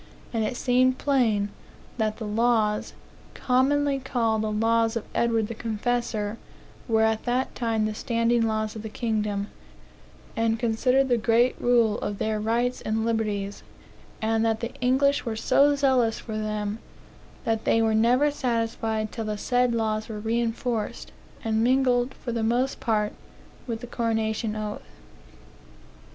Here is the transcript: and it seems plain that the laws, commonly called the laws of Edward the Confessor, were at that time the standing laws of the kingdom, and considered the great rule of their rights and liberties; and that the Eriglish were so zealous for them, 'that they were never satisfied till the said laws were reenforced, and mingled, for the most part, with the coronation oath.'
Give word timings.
and 0.33 0.43
it 0.43 0.57
seems 0.57 0.95
plain 0.95 1.49
that 1.99 2.17
the 2.17 2.25
laws, 2.25 2.93
commonly 3.35 3.99
called 3.99 4.41
the 4.41 4.51
laws 4.51 4.95
of 4.95 5.03
Edward 5.13 5.47
the 5.47 5.53
Confessor, 5.53 6.39
were 6.87 7.03
at 7.03 7.23
that 7.25 7.53
time 7.53 7.85
the 7.85 7.93
standing 7.93 8.41
laws 8.47 8.75
of 8.75 8.81
the 8.81 8.89
kingdom, 8.89 9.45
and 10.35 10.57
considered 10.57 11.07
the 11.07 11.17
great 11.19 11.55
rule 11.61 11.99
of 11.99 12.17
their 12.17 12.39
rights 12.39 12.81
and 12.81 13.05
liberties; 13.05 13.61
and 14.23 14.43
that 14.43 14.59
the 14.59 14.71
Eriglish 14.83 15.23
were 15.23 15.35
so 15.35 15.75
zealous 15.75 16.17
for 16.17 16.35
them, 16.35 16.79
'that 17.45 17.65
they 17.65 17.79
were 17.79 17.93
never 17.93 18.31
satisfied 18.31 19.11
till 19.11 19.25
the 19.25 19.37
said 19.37 19.75
laws 19.75 20.09
were 20.09 20.19
reenforced, 20.19 21.11
and 21.43 21.63
mingled, 21.63 22.15
for 22.15 22.31
the 22.31 22.41
most 22.41 22.79
part, 22.79 23.13
with 23.67 23.81
the 23.81 23.85
coronation 23.85 24.55
oath.' 24.55 24.81